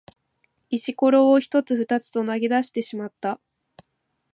[0.71, 3.39] 石ころを一つ二つと投げ出してしまった。